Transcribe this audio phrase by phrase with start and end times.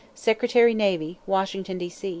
[0.15, 1.93] Secretary Navy, Washington, D.